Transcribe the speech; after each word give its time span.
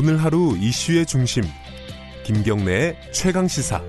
오늘 0.00 0.22
하루 0.22 0.56
이슈의 0.56 1.06
중심 1.06 1.42
김경래의 2.22 3.10
최강 3.12 3.48
시사. 3.48 3.82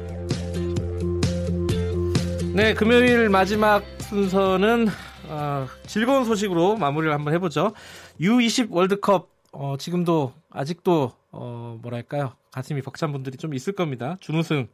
네, 2.51 2.73
금요일 2.73 3.29
마지막 3.29 3.83
순서는 3.99 4.87
어, 5.27 5.67
즐거운 5.85 6.25
소식으로 6.25 6.77
마무리를 6.77 7.13
한번 7.13 7.35
해보죠. 7.35 7.73
U20 8.19 8.71
월드컵 8.71 9.29
어, 9.51 9.75
지금도 9.77 10.33
아직도 10.49 11.11
어, 11.29 11.77
뭐랄까요 11.79 12.33
가슴이 12.49 12.81
벅찬 12.81 13.11
분들이 13.11 13.37
좀 13.37 13.53
있을 13.53 13.73
겁니다. 13.73 14.17
준우승 14.19 14.67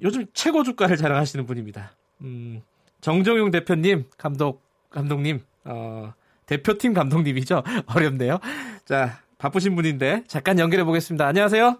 요즘 0.00 0.24
최고 0.32 0.62
주가를 0.62 0.96
자랑하시는 0.96 1.44
분입니다. 1.44 1.94
음, 2.22 2.62
정정용 3.02 3.50
대표님, 3.50 4.06
감독 4.16 4.62
감독님, 4.88 5.40
어, 5.66 6.14
대표팀 6.46 6.94
감독님이죠. 6.94 7.62
어렵네요. 7.84 8.38
자, 8.86 9.23
바쁘신 9.44 9.76
분인데 9.76 10.24
잠깐 10.26 10.58
연결해 10.58 10.84
보겠습니다. 10.84 11.26
안녕하세요. 11.26 11.76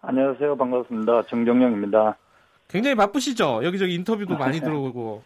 안녕하세요. 0.00 0.56
반갑습니다. 0.56 1.24
정정영입니다. 1.24 2.16
굉장히 2.68 2.96
바쁘시죠? 2.96 3.60
여기저기 3.62 3.94
인터뷰도 3.94 4.36
많이 4.38 4.60
들어오고. 4.60 5.22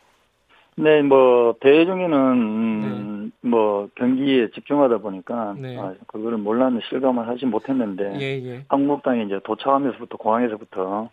네, 0.75 1.03
뭐 1.03 1.55
대회 1.61 1.85
중에는 1.85 2.13
음, 2.13 3.33
뭐 3.43 3.89
경기에 3.95 4.51
집중하다 4.51 4.99
보니까 4.99 5.55
네. 5.57 5.79
아, 5.79 5.95
그거를 6.09 6.39
몰랐는 6.39 6.81
실감을 6.89 7.29
하지 7.29 7.47
못했는데 7.47 8.19
예, 8.19 8.43
예. 8.45 8.65
한국당에 8.69 9.23
이제 9.23 9.39
도착하면서부터 9.45 10.17
공항에서부터 10.17 11.11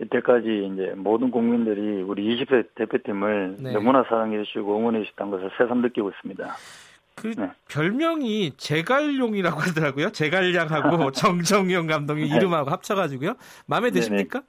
이때까지 0.00 0.70
이제 0.72 0.92
모든 0.96 1.30
국민들이 1.30 2.02
우리 2.02 2.36
20세 2.36 2.66
대표팀을 2.74 3.56
네. 3.60 3.72
너무나 3.72 4.02
사랑해 4.02 4.42
주시고 4.44 4.76
응원해 4.76 5.04
주셨다는 5.04 5.30
것을 5.30 5.50
새삼 5.56 5.80
느끼고 5.80 6.10
있습니다. 6.10 6.54
그 7.16 7.34
네. 7.34 7.50
별명이 7.68 8.52
제갈용이라고 8.58 9.58
하더라고요. 9.58 10.12
제갈량하고 10.12 11.10
정정용 11.12 11.86
감독님 11.86 12.28
네. 12.28 12.36
이름하고 12.36 12.70
합쳐가지고요. 12.70 13.34
마음에 13.66 13.90
드십니까? 13.90 14.42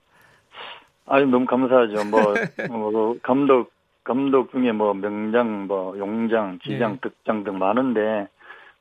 아유 1.08 1.26
너무 1.26 1.46
감사하죠. 1.46 2.04
뭐, 2.12 2.22
뭐 2.70 3.16
감독 3.24 3.72
감독 4.04 4.52
중에 4.52 4.74
뭐 4.74 4.94
명장, 4.94 5.68
뭐 5.68 5.98
용장, 5.98 6.59
지장, 6.64 7.00
네. 7.02 7.09
득장 7.09 7.44
등 7.46 7.58
많은데 7.58 8.28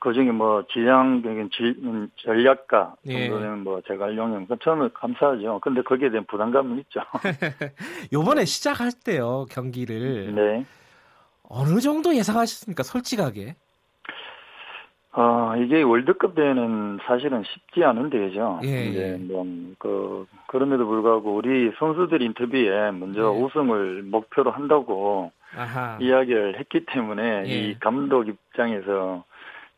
그 0.01 0.13
중에 0.13 0.33
뭐 0.33 0.65
지장, 0.73 1.23
지, 1.53 1.63
음, 1.83 2.09
전략가 2.17 2.97
예. 3.07 3.29
정도는 3.29 3.65
뭐 3.65 3.81
제가 3.87 4.15
용영 4.15 4.47
그 4.47 4.57
저는 4.63 4.91
감사하죠. 4.95 5.61
근데 5.61 5.83
거기에 5.83 6.11
대한 6.11 6.27
부담감은 6.27 6.79
있죠. 6.81 7.01
요번에 8.13 8.45
시작할 8.45 8.91
때요 9.05 9.47
경기를 9.49 10.35
네. 10.35 10.67
어느 11.45 11.79
정도 11.79 12.15
예상하셨습니까? 12.15 12.83
솔직하게. 12.83 13.55
어, 15.19 15.55
이게 15.57 15.81
월드컵 15.81 16.35
대회는 16.35 16.99
사실은 17.07 17.43
쉽지 17.43 17.83
않은 17.83 18.11
대회죠. 18.11 18.61
예, 18.65 18.85
이제 18.85 19.13
예. 19.15 19.17
뭐, 19.17 19.47
그, 19.79 20.27
그럼에도 20.47 20.87
불구하고 20.87 21.35
우리 21.35 21.73
선수들 21.79 22.21
인터뷰에 22.21 22.91
먼저 22.91 23.23
네. 23.23 23.43
우승을 23.43 24.03
목표로 24.03 24.51
한다고 24.51 25.33
아하. 25.57 25.97
이야기를 26.03 26.59
했기 26.59 26.85
때문에 26.85 27.45
예. 27.47 27.49
이 27.49 27.79
감독 27.79 28.29
입장에서 28.29 29.25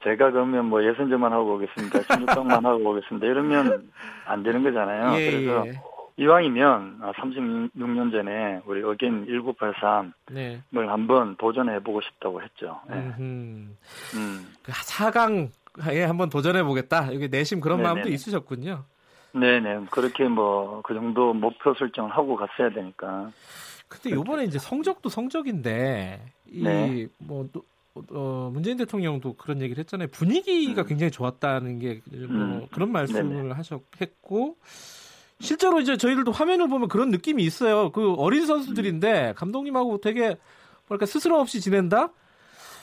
제가 0.03 0.33
그러면 0.33 0.65
뭐 0.65 0.85
예선전만 0.85 1.33
하고 1.33 1.55
오겠습니다. 1.55 2.01
16강만 2.19 2.65
하고 2.65 2.91
오겠습니다. 2.91 3.25
이러면 3.29 3.91
안 4.27 4.43
되는 4.43 4.65
거잖아요. 4.65 5.21
예, 5.21 5.31
그래서 5.31 5.67
예. 5.69 5.73
이왕이면 6.19 7.01
36년 7.01 8.11
전에 8.11 8.61
우리 8.67 8.83
어겐 8.83 9.27
1983을 9.27 10.13
네. 10.33 10.63
한번 10.73 11.37
도전해 11.37 11.79
보고 11.81 12.01
싶다고 12.01 12.43
했죠. 12.43 12.81
예. 12.91 12.95
음흠. 12.95 13.23
음. 14.17 14.47
그 14.63 14.73
4강에 14.73 16.01
한번 16.01 16.29
도전해 16.29 16.63
보겠다. 16.65 17.15
여기 17.15 17.29
내심 17.29 17.61
그런 17.61 17.79
네네네. 17.79 17.95
마음도 17.95 18.09
있으셨군요. 18.11 18.85
네네. 19.33 19.87
그렇게 19.91 20.25
뭐 20.25 20.83
그 20.83 20.95
정도 20.95 21.33
목표 21.35 21.75
설정을 21.75 22.11
하고 22.11 22.35
갔어야 22.37 22.71
되니까. 22.71 23.31
근데 23.89 24.11
요번에 24.11 24.45
이제 24.45 24.59
성적도 24.59 25.09
성적인데 25.09 26.33
네. 26.63 27.09
이뭐 27.23 27.49
어, 28.11 28.51
문재인 28.53 28.77
대통령도 28.77 29.35
그런 29.35 29.61
얘기를 29.61 29.81
했잖아요. 29.81 30.09
분위기가 30.09 30.83
음. 30.83 30.87
굉장히 30.87 31.11
좋았다는 31.11 31.79
게뭐 31.79 32.01
음. 32.13 32.67
그런 32.71 32.91
말씀을 32.93 33.37
네네. 33.37 33.55
하셨 33.55 33.83
했고 34.01 34.57
실제로 35.41 35.81
이제 35.81 35.97
저희들도 35.97 36.33
화면을 36.33 36.69
보면 36.69 36.89
그런 36.89 37.11
느낌이 37.11 37.43
있어요. 37.43 37.91
그 37.91 38.15
어린 38.15 38.47
선수들인데 38.47 39.35
감독님하고 39.37 39.99
되게 39.99 40.37
뭐랄까 40.89 41.07
스스럼 41.07 41.41
없이 41.41 41.61
지낸다. 41.61 42.09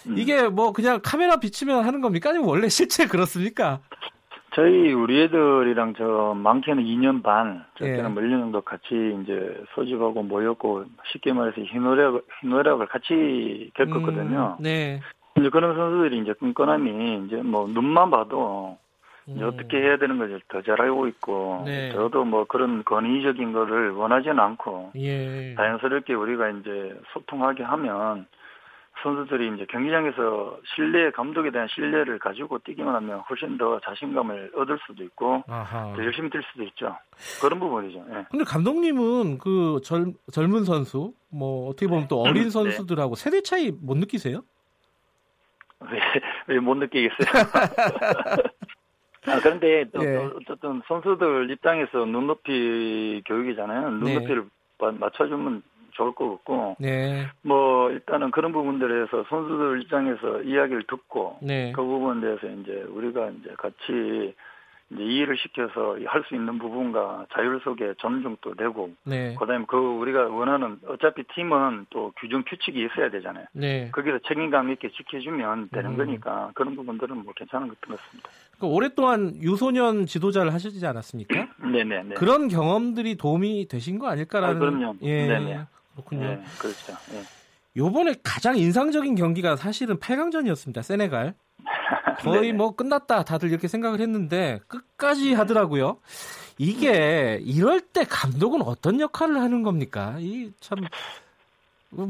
음. 0.07 0.17
이게 0.17 0.47
뭐 0.47 0.71
그냥 0.71 0.99
카메라 1.03 1.38
비치면 1.38 1.85
하는 1.85 2.01
겁니까? 2.01 2.29
아니면 2.29 2.47
원래 2.47 2.69
실제 2.69 3.07
그렇습니까? 3.07 3.79
저희 4.55 4.93
우리 4.93 5.23
애들이랑 5.23 5.95
저 5.97 6.33
많게는 6.33 6.81
2년 6.81 7.21
반, 7.21 7.66
예. 7.81 7.91
적게는 7.91 8.13
뭐 8.13 8.23
1년 8.23 8.39
정도 8.39 8.61
같이 8.61 8.85
이제 9.22 9.61
소집하고 9.73 10.23
모였고 10.23 10.85
쉽게 11.11 11.33
말해서 11.33 11.59
희노력 11.59 12.25
희노력을 12.39 12.85
같이 12.87 13.69
겪었거든요. 13.73 14.55
음, 14.57 14.63
네. 14.63 15.01
이제 15.37 15.49
그런 15.49 15.75
선수들이 15.75 16.22
이제 16.22 16.31
끈끈함이 16.39 17.25
이제 17.25 17.35
뭐 17.37 17.67
눈만 17.67 18.09
봐도 18.09 18.77
이제 19.27 19.41
음. 19.43 19.47
어떻게 19.47 19.77
해야 19.77 19.97
되는 19.97 20.17
것을 20.19 20.39
더 20.47 20.61
잘 20.61 20.79
알고 20.81 21.07
있고 21.07 21.63
네. 21.65 21.91
저도 21.91 22.25
뭐 22.25 22.45
그런 22.45 22.83
권위적인 22.83 23.53
거를 23.53 23.91
원하지는 23.91 24.39
않고 24.39 24.91
예. 24.95 25.55
자연스럽게 25.55 26.13
우리가 26.13 26.49
이제 26.49 26.99
소통하게 27.13 27.63
하면 27.63 28.27
선수들이 29.03 29.53
이제 29.55 29.65
경기장에서 29.69 30.57
신뢰 30.75 31.11
감독에 31.11 31.51
대한 31.51 31.67
신뢰를 31.67 32.17
가지고 32.17 32.59
뛰기만 32.59 32.95
하면 32.95 33.19
훨씬 33.29 33.57
더 33.57 33.79
자신감을 33.81 34.51
얻을 34.55 34.79
수도 34.87 35.03
있고 35.03 35.43
아하. 35.47 35.93
더 35.95 36.03
열심히 36.03 36.29
뛸 36.29 36.41
수도 36.51 36.63
있죠. 36.63 36.95
그런 37.41 37.59
부분이죠. 37.59 38.05
예. 38.11 38.25
근데 38.31 38.45
감독님은 38.45 39.39
그 39.39 39.81
젊, 39.83 40.13
젊은 40.31 40.63
선수, 40.63 41.13
뭐 41.29 41.67
어떻게 41.69 41.87
보면 41.87 42.07
또 42.07 42.21
어린 42.21 42.43
네. 42.45 42.49
선수들하고 42.49 43.15
세대 43.15 43.41
차이 43.41 43.71
못 43.71 43.97
느끼세요? 43.97 44.41
왜 46.47 46.59
못 46.59 46.75
느끼겠어요? 46.77 47.17
아, 49.27 49.39
그런데 49.41 49.85
또, 49.93 50.03
예. 50.05 50.15
또 50.15 50.37
어쨌든 50.37 50.81
선수들 50.87 51.49
입장에서 51.51 52.05
눈높이 52.05 53.21
교육이잖아요. 53.25 53.89
네. 53.91 53.97
눈높이를 54.11 54.45
마- 54.79 54.91
맞춰주면 54.91 55.63
좋을 55.91 56.13
것 56.13 56.29
같고, 56.29 56.75
네, 56.79 57.25
뭐, 57.41 57.89
일단은 57.89 58.31
그런 58.31 58.51
부분들에서 58.51 59.23
선수들 59.29 59.81
입장에서 59.83 60.41
이야기를 60.41 60.83
듣고, 60.87 61.37
네, 61.41 61.71
그 61.73 61.81
부분에 61.81 62.19
대해서 62.21 62.47
이제 62.47 62.85
우리가 62.89 63.29
이제 63.29 63.53
같이 63.57 64.35
이제 64.91 65.01
이해를 65.03 65.38
시켜서 65.38 65.97
할 66.06 66.23
수 66.28 66.35
있는 66.35 66.57
부분과 66.59 67.25
자율 67.34 67.59
속에 67.63 67.94
존중도 67.97 68.56
되고, 68.56 68.90
네, 69.03 69.35
그 69.40 69.46
다음에 69.46 69.66
그 69.68 69.78
우리가 69.78 70.28
원하는 70.28 70.79
어차피 70.88 71.23
팀은 71.35 71.88
또 71.90 72.12
규정 72.19 72.44
규칙이 72.44 72.84
있어야 72.85 73.09
되잖아요. 73.09 73.46
네. 73.53 73.90
거기서 73.91 74.19
책임감 74.28 74.72
있게 74.72 74.90
지켜주면 74.91 75.69
되는 75.72 75.91
음. 75.91 75.97
거니까 75.97 76.51
그런 76.56 76.75
부분들은 76.75 77.23
뭐 77.23 77.34
괜찮은 77.35 77.68
것 77.68 77.79
같습니다. 77.81 78.29
그 78.59 78.68
오랫동안 78.68 79.35
유소년 79.41 80.06
지도자를 80.06 80.53
하시지 80.53 80.85
않았습니까? 80.85 81.47
네네네. 81.72 82.16
그런 82.17 82.47
경험들이 82.47 83.16
도움이 83.17 83.67
되신 83.67 84.00
거 84.00 84.07
아닐까라는. 84.07 84.56
아, 84.56 84.59
그럼요. 84.59 84.96
예, 85.02 85.28
네네. 85.28 85.59
그렇군요. 85.94 86.22
네, 86.25 86.44
그렇죠. 86.59 86.94
예. 87.13 87.23
요번에 87.78 88.13
가장 88.23 88.57
인상적인 88.57 89.16
경기가 89.16 89.56
사실은 89.57 89.97
8강전이었습니다. 89.97 90.81
세네갈. 90.81 91.34
거의 92.23 92.41
네네. 92.41 92.53
뭐 92.53 92.75
끝났다 92.75 93.23
다들 93.23 93.50
이렇게 93.50 93.68
생각을 93.68 94.00
했는데 94.00 94.59
끝까지 94.68 95.34
하더라고요. 95.34 95.97
이게 96.57 97.40
이럴 97.44 97.81
때 97.81 98.06
감독은 98.09 98.62
어떤 98.62 99.00
역할을 99.00 99.35
하는 99.41 99.63
겁니까? 99.63 100.16
이 100.19 100.51
참 100.62 100.79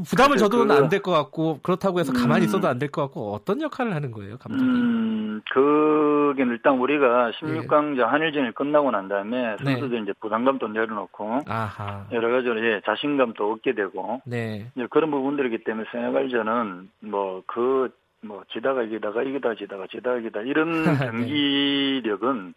부담을 0.08 0.36
줘도는 0.36 0.74
그- 0.74 0.82
안될 0.82 1.00
것 1.00 1.12
같고 1.12 1.60
그렇다고 1.62 2.00
해서 2.00 2.12
가만히 2.12 2.44
음. 2.44 2.46
있어도 2.46 2.66
안 2.66 2.78
될 2.78 2.90
것 2.90 3.02
같고 3.02 3.32
어떤 3.34 3.60
역할을 3.62 3.94
하는 3.94 4.10
거예요, 4.10 4.36
감독이? 4.38 4.64
음, 4.64 5.40
그게 5.52 6.42
일단 6.42 6.78
우리가 6.78 7.30
16강전 7.40 8.00
한일전이 8.06 8.52
끝나고 8.54 8.90
난 8.90 9.08
다음에 9.08 9.54
네. 9.62 9.72
선수들 9.76 10.02
이제 10.02 10.12
부담감도 10.20 10.68
내려놓고 10.68 11.40
아하. 11.46 12.04
여러 12.10 12.30
가지로 12.30 12.64
예, 12.66 12.80
자신감도 12.84 13.52
얻게 13.52 13.74
되고 13.74 14.20
네. 14.24 14.66
이제 14.74 14.86
그런 14.90 15.10
부분들이기 15.12 15.62
때문에 15.62 15.86
세네갈전은 15.92 16.88
뭐 17.02 17.42
그 17.46 17.90
뭐 18.22 18.44
지다가 18.52 18.82
이기다가 18.82 19.22
이기다 19.22 19.54
지다가 19.54 19.86
지다가 19.86 20.18
이기다 20.18 20.40
이런 20.42 20.70
네. 20.84 20.98
경기력은 20.98 22.54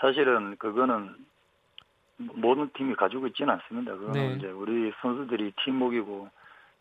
사실은 0.00 0.56
그거는 0.56 1.14
모든 2.16 2.70
팀이 2.74 2.94
가지고 2.96 3.26
있지는 3.28 3.54
않습니다. 3.54 3.92
그거는 3.94 4.12
네. 4.12 4.34
이제 4.36 4.48
우리 4.48 4.92
선수들이 5.00 5.52
팀목이고 5.64 6.28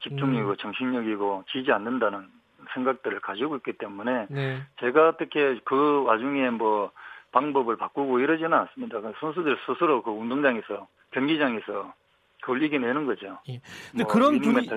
집중력이고 0.02 0.52
음. 0.52 0.58
정신력이고 0.58 1.46
지지 1.52 1.72
않는다는 1.72 2.28
생각들을 2.74 3.20
가지고 3.22 3.58
있기 3.58 3.74
때문에 3.74 4.28
네. 4.30 4.62
제가 4.80 5.10
어떻게 5.10 5.60
그 5.64 6.04
와중에 6.04 6.50
뭐 6.50 6.92
방법을 7.32 7.78
바꾸고 7.78 8.20
이러지는 8.20 8.54
않습니다. 8.54 9.02
그 9.02 9.14
선수들 9.20 9.58
스스로 9.66 10.02
그 10.02 10.12
운동장에서 10.12 10.88
경기장에서 11.12 11.94
그걸 12.42 12.64
이겨내는 12.64 13.06
거죠. 13.06 13.40
예. 13.50 13.62
근데 13.92 14.04
뭐 14.04 14.12
그런 14.12 14.40
분위-. 14.40 14.68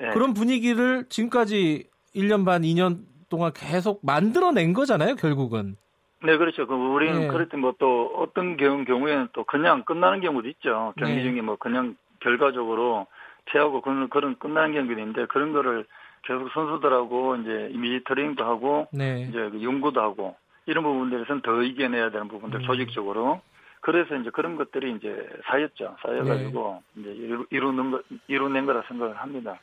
예. 0.00 0.10
그런 0.10 0.34
분위기를 0.34 1.06
지금까지 1.08 1.88
1년 2.16 2.44
반, 2.44 2.62
2년 2.62 3.04
동안 3.28 3.52
계속 3.54 4.00
만들어낸 4.04 4.72
거잖아요, 4.72 5.16
결국은. 5.16 5.76
네, 6.24 6.36
그렇죠. 6.38 6.66
그 6.66 6.74
우리는 6.74 7.22
예. 7.24 7.26
그럴 7.28 7.48
때 7.48 7.56
뭐 7.58 7.74
또 7.78 8.12
어떤 8.16 8.56
경우, 8.56 8.84
경우에는 8.84 9.28
또 9.32 9.44
그냥 9.44 9.84
끝나는 9.84 10.20
경우도 10.20 10.48
있죠. 10.48 10.94
경기 10.98 11.16
네. 11.16 11.22
중에 11.22 11.42
뭐 11.42 11.56
그냥 11.56 11.94
결과적으로 12.20 13.06
패하고 13.44 13.82
그런, 13.82 14.08
그런 14.08 14.38
끝나는 14.38 14.72
경우도 14.72 14.92
있는데 14.92 15.26
그런 15.26 15.52
거를 15.52 15.84
계속 16.22 16.48
선수들하고 16.52 17.36
이제 17.36 17.68
이미지 17.72 18.02
트레이닝도 18.04 18.44
하고 18.44 18.88
네. 18.92 19.26
이제 19.28 19.50
그 19.50 19.62
연구도 19.62 20.00
하고 20.00 20.34
이런 20.64 20.82
부분들에서는 20.84 21.42
더 21.42 21.62
이겨내야 21.62 22.10
되는 22.10 22.28
부분들 22.28 22.60
음. 22.60 22.64
조직적으로 22.66 23.40
그래서 23.80 24.16
이제 24.16 24.30
그런 24.30 24.56
것들이 24.56 24.96
이제 24.96 25.28
쌓였죠. 25.46 25.96
쌓여가지고 26.02 26.82
네. 26.94 27.02
이제 27.02 27.22
이루, 27.22 27.46
이루는 27.50 27.90
거, 27.92 28.00
이루낸 28.26 28.66
거라 28.66 28.82
생각을 28.88 29.16
합니다. 29.16 29.60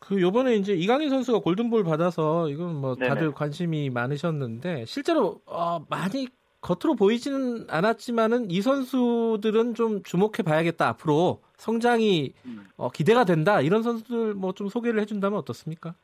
그 0.00 0.20
요번에 0.20 0.56
이제 0.56 0.74
이강인 0.74 1.10
선수가 1.10 1.40
골든볼 1.40 1.84
받아서 1.84 2.48
이건 2.48 2.74
뭐 2.80 2.96
네네. 2.96 3.08
다들 3.08 3.32
관심이 3.32 3.90
많으셨는데 3.90 4.86
실제로 4.86 5.40
어, 5.46 5.84
많이 5.88 6.26
겉으로 6.62 6.94
보이지는 6.96 7.66
않았지만은 7.68 8.50
이 8.50 8.60
선수들은 8.60 9.74
좀 9.74 10.02
주목해 10.02 10.42
봐야겠다 10.44 10.88
앞으로 10.88 11.42
성장이 11.58 12.32
음. 12.46 12.66
어, 12.76 12.90
기대가 12.90 13.24
된다 13.24 13.60
이런 13.60 13.82
선수들 13.82 14.34
뭐 14.34 14.52
좀 14.52 14.68
소개를 14.68 15.00
해준다면 15.00 15.38
어떻습니까? 15.38 15.94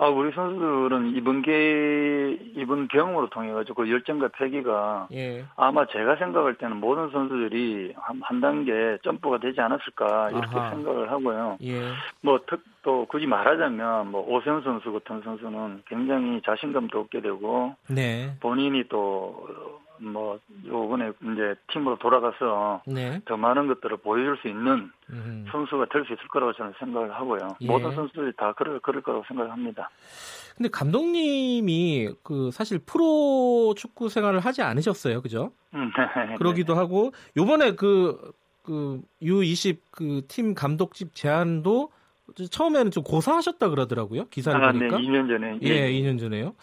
아, 0.00 0.06
우리 0.06 0.30
선수들은 0.32 1.16
이번 1.16 1.42
게 1.42 2.38
이번 2.54 2.86
경험으로 2.86 3.28
통해 3.30 3.52
가지고 3.52 3.82
그 3.82 3.90
열정과 3.90 4.28
패기가 4.28 5.08
예. 5.12 5.44
아마 5.56 5.86
제가 5.86 6.16
생각할 6.16 6.54
때는 6.54 6.76
모든 6.76 7.10
선수들이 7.10 7.94
한, 7.96 8.20
한 8.22 8.40
단계 8.40 8.96
점프가 9.02 9.38
되지 9.38 9.60
않았을까 9.60 10.30
이렇게 10.30 10.56
아하. 10.56 10.70
생각을 10.70 11.10
하고요. 11.10 11.58
예. 11.62 11.80
뭐, 12.20 12.38
특, 12.46 12.62
또 12.82 13.06
굳이 13.06 13.26
말하자면 13.26 14.12
뭐 14.12 14.24
오세훈 14.28 14.62
선수 14.62 14.92
같은 14.92 15.20
선수는 15.22 15.82
굉장히 15.88 16.40
자신감도 16.42 17.00
얻게 17.00 17.20
되고 17.20 17.74
네. 17.88 18.34
본인이 18.40 18.84
또 18.88 19.48
뭐 20.00 20.38
요번에 20.66 21.10
이제 21.32 21.54
팀으로 21.72 21.98
돌아가서 21.98 22.82
네. 22.86 23.20
더 23.24 23.36
많은 23.36 23.66
것들을 23.68 23.98
보여줄 23.98 24.38
수 24.42 24.48
있는 24.48 24.90
음. 25.10 25.46
선수가 25.50 25.86
될 25.92 26.04
수 26.04 26.12
있을 26.12 26.28
거라고 26.28 26.52
저는 26.54 26.72
생각을 26.78 27.14
하고요. 27.14 27.56
예. 27.60 27.66
모든 27.66 27.94
선수들이 27.94 28.32
다 28.36 28.52
그럴, 28.54 28.80
그럴 28.80 29.02
거라고 29.02 29.24
생각을 29.28 29.50
합니다. 29.52 29.90
근데 30.56 30.68
감독님이 30.70 32.10
그 32.22 32.50
사실 32.52 32.78
프로 32.78 33.74
축구 33.76 34.08
생활을 34.08 34.40
하지 34.40 34.62
않으셨어요, 34.62 35.22
그죠? 35.22 35.52
음, 35.74 35.90
네. 35.96 36.34
그러기도 36.36 36.74
하고 36.74 37.12
요번에 37.36 37.72
그, 37.72 38.32
그 38.62 39.00
U20 39.22 39.78
그 39.90 40.22
팀 40.28 40.54
감독직 40.54 41.14
제안도 41.14 41.90
처음에는 42.50 42.90
좀 42.90 43.02
고사하셨다 43.04 43.68
그러더라고요. 43.70 44.26
기사를 44.28 44.62
아, 44.62 44.72
네, 44.72 44.78
보니까. 44.88 44.98
2년 44.98 45.28
전에. 45.28 45.58
예, 45.62 45.90
2년 45.92 46.18
전에요. 46.18 46.54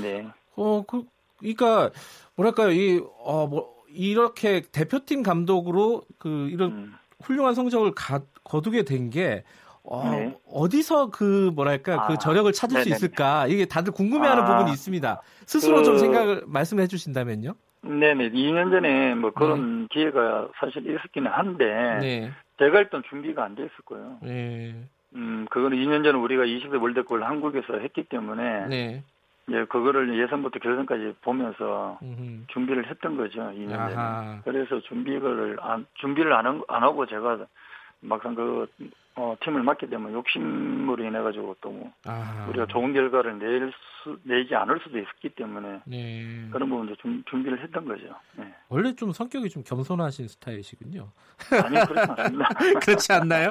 네. 0.00 0.26
어, 0.56 0.82
그, 0.86 1.02
그니까, 1.40 1.90
뭐랄까요, 2.36 2.70
이, 2.70 3.00
어, 3.24 3.46
뭐, 3.46 3.74
이렇게 3.88 4.62
대표팀 4.70 5.22
감독으로 5.22 6.02
그, 6.18 6.48
이런 6.50 6.70
음, 6.70 6.94
훌륭한 7.22 7.54
성적을 7.54 7.92
가, 7.94 8.20
거두게 8.44 8.84
된 8.84 9.10
게, 9.10 9.44
어, 9.82 10.10
네. 10.10 10.36
어디서 10.46 11.10
그, 11.10 11.50
뭐랄까, 11.54 12.06
그 12.06 12.12
아, 12.12 12.16
저력을 12.16 12.52
찾을 12.52 12.80
수 12.82 12.88
네네네. 12.88 12.96
있을까. 12.96 13.46
이게 13.46 13.64
다들 13.64 13.92
궁금해하는 13.92 14.42
아, 14.44 14.46
부분이 14.46 14.70
있습니다. 14.72 15.22
스스로 15.46 15.76
그- 15.78 15.82
좀 15.84 15.98
생각을, 15.98 16.44
말씀해 16.46 16.86
주신다면요. 16.86 17.54
네네. 17.82 18.30
2년 18.32 18.70
전에 18.70 19.14
뭐 19.14 19.30
그런 19.30 19.88
기회가 19.88 20.48
사실 20.60 20.86
있었기는 20.86 21.30
한데, 21.30 21.64
네. 22.00 22.30
제가 22.58 22.78
일단 22.78 23.02
준비가 23.08 23.42
안 23.44 23.54
돼 23.54 23.62
있을 23.62 23.74
거예요. 23.86 24.18
네. 24.22 24.84
음, 25.14 25.46
그거는 25.50 25.78
2년 25.78 26.04
전에 26.04 26.16
우리가 26.18 26.44
20대 26.44 26.80
월드컵을 26.80 27.24
한국에서 27.26 27.78
했기 27.80 28.04
때문에, 28.04 28.66
네. 28.68 29.04
이제 29.50 29.64
그거를 29.64 30.16
예선부터 30.16 30.60
결선까지 30.60 31.16
보면서 31.22 31.98
음흠. 32.02 32.44
준비를 32.52 32.88
했던 32.88 33.16
거죠, 33.16 33.40
2년 33.50 33.70
전에. 33.90 34.40
그래서 34.44 34.80
준비를 34.82 35.58
안, 35.60 35.84
준비를 35.94 36.32
안, 36.32 36.46
한- 36.46 36.62
안 36.68 36.82
하고 36.84 37.04
제가 37.04 37.38
막상 37.98 38.36
그, 38.36 38.68
어, 39.16 39.34
팀을 39.40 39.64
맡게 39.64 39.88
되면 39.88 40.12
욕심으로 40.12 41.02
인해 41.04 41.20
가지고 41.20 41.56
또 41.60 41.70
뭐, 41.72 41.92
아. 42.06 42.46
우리가 42.48 42.66
좋은 42.66 42.92
결과를 42.92 43.38
낼 43.40 43.72
수, 44.04 44.16
내지 44.22 44.54
않을 44.54 44.78
수도 44.84 44.98
있었기 44.98 45.30
때문에 45.30 45.80
네. 45.84 46.48
그런 46.52 46.70
부분도 46.70 46.94
좀 46.96 47.22
준비를 47.28 47.60
했던 47.60 47.84
거죠. 47.86 48.04
네. 48.36 48.54
원래 48.68 48.94
좀 48.94 49.10
성격이 49.12 49.50
좀 49.50 49.64
겸손하신 49.66 50.28
스타일이시군요. 50.28 51.10
아니, 51.64 51.74
그렇지 51.86 52.10
않습니다. 52.12 52.48
그렇지 52.86 53.12
않나요? 53.12 53.50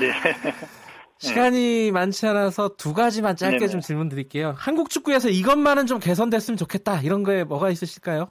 네. 0.00 0.10
시간이 1.24 1.90
많지 1.92 2.26
않아서 2.26 2.70
두 2.76 2.94
가지만 2.94 3.36
짧게 3.36 3.58
네네. 3.58 3.68
좀 3.70 3.80
질문 3.80 4.08
드릴게요. 4.08 4.54
한국 4.56 4.90
축구에서 4.90 5.28
이것만은 5.28 5.86
좀 5.86 5.98
개선됐으면 5.98 6.56
좋겠다. 6.56 7.00
이런 7.00 7.22
거에 7.22 7.44
뭐가 7.44 7.70
있으실까요? 7.70 8.28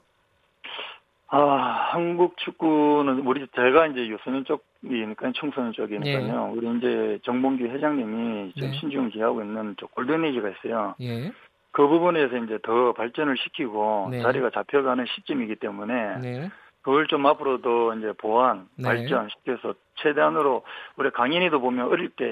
아, 1.28 1.88
한국 1.90 2.36
축구는 2.36 3.26
우리 3.26 3.46
제가 3.56 3.88
이제 3.88 4.06
유소년 4.06 4.44
쪽이니까 4.44 5.32
청소년 5.34 5.72
쪽이니까요. 5.72 6.52
우리 6.54 6.78
이제 6.78 7.18
정봉규 7.24 7.64
회장님이 7.64 8.52
지금 8.54 8.70
네. 8.70 8.78
신중 8.78 9.08
기하고 9.08 9.42
있는 9.42 9.74
저 9.80 9.86
골든에이지가 9.86 10.50
있어요. 10.50 10.94
예. 11.00 11.32
그 11.72 11.88
부분에서 11.88 12.36
이제 12.36 12.58
더 12.62 12.92
발전을 12.92 13.36
시키고 13.36 14.08
네. 14.12 14.22
자리가 14.22 14.50
잡혀가는 14.50 15.04
시점이기 15.06 15.56
때문에 15.56 16.18
네. 16.20 16.50
그걸 16.84 17.06
좀 17.06 17.24
앞으로도 17.26 17.94
이제 17.94 18.12
보완, 18.18 18.68
네. 18.76 18.84
발전시켜서 18.84 19.74
최대한으로 19.96 20.64
우리 20.96 21.10
강인이도 21.10 21.60
보면 21.60 21.88
어릴 21.88 22.10
때 22.10 22.24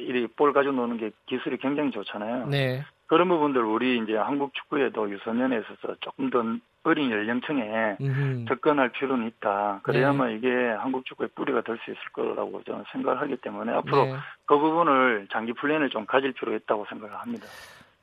이리 0.00 0.28
볼 0.28 0.52
가지고 0.52 0.74
노는 0.74 0.96
게 0.96 1.10
기술이 1.26 1.58
굉장히 1.58 1.90
좋잖아요. 1.90 2.46
네. 2.46 2.84
그런 3.08 3.28
부분들 3.28 3.62
우리 3.62 3.98
이제 3.98 4.16
한국 4.16 4.54
축구에도 4.54 5.10
유소년에 5.10 5.58
있어서 5.58 5.96
조금 6.00 6.30
더 6.30 6.44
어린 6.84 7.10
연령층에 7.10 7.96
음흠. 8.00 8.44
접근할 8.48 8.90
필요는 8.90 9.26
있다. 9.26 9.80
그래야만 9.82 10.28
네. 10.28 10.34
이게 10.36 10.48
한국 10.78 11.04
축구의 11.04 11.30
뿌리가 11.34 11.62
될 11.62 11.76
수 11.84 11.90
있을 11.90 12.00
거라고 12.12 12.62
저는 12.62 12.84
생각을 12.92 13.20
하기 13.22 13.36
때문에 13.38 13.72
앞으로 13.72 14.04
네. 14.04 14.14
그 14.46 14.56
부분을 14.56 15.26
장기 15.32 15.52
플랜을 15.52 15.90
좀 15.90 16.06
가질 16.06 16.32
필요가 16.32 16.56
있다고 16.56 16.86
생각을 16.88 17.16
합니다. 17.16 17.46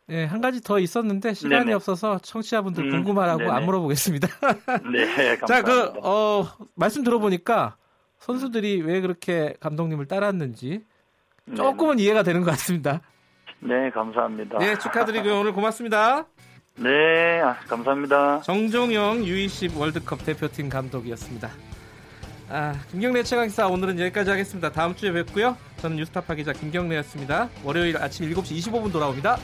네, 0.08 0.26
한 0.26 0.42
가지 0.42 0.62
더 0.62 0.80
있었는데 0.80 1.34
시간이 1.34 1.66
네네. 1.66 1.74
없어서 1.74 2.20
청취자분들 2.20 2.86
음, 2.86 2.92
궁금하라고 2.92 3.44
안 3.44 3.56
네네. 3.56 3.66
물어보겠습니다. 3.66 4.28
네, 4.92 5.38
감사합니다. 5.38 5.46
자, 5.46 5.62
그, 5.62 5.94
어, 6.04 6.46
말씀 6.76 7.04
들어보니까 7.04 7.78
선수들이 8.20 8.82
왜 8.82 9.02
그렇게 9.02 9.56
감독님을 9.60 10.08
따랐는지 10.08 10.84
네, 11.46 11.56
조금은 11.56 12.00
이해가 12.00 12.24
되는 12.24 12.42
것 12.42 12.52
같습니다. 12.52 13.02
네, 13.60 13.90
감사합니다. 13.92 14.58
네, 14.60 14.78
축하드리고요. 14.78 15.40
오늘 15.40 15.54
고맙습니다. 15.54 16.26
네, 16.76 17.42
아, 17.42 17.56
감사합니다. 17.68 18.42
정종영 18.42 19.22
U20 19.24 19.78
월드컵 19.78 20.26
대표팀 20.26 20.70
감독이었습니다. 20.70 21.50
아, 22.50 22.76
김경래 22.92 23.24
최강기사 23.24 23.68
오늘은 23.68 24.00
여기까지 24.00 24.30
하겠습니다. 24.30 24.72
다음 24.72 24.96
주에 24.96 25.12
뵙고요. 25.12 25.56
저는 25.78 25.98
뉴스타파 25.98 26.36
기자 26.36 26.52
김경래였습니다. 26.52 27.50
월요일 27.64 27.98
아침 27.98 28.30
7시 28.30 28.58
25분 28.58 28.92
돌아옵니다. 28.92 29.38